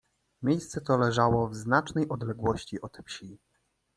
Miejsce 0.43 0.81
to 0.81 0.97
leżało 0.97 1.47
w 1.49 1.55
znacznej 1.55 2.09
odległości 2.09 2.81
od 2.81 2.97
wsi. 3.05 3.37